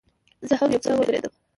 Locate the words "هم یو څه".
0.59-0.89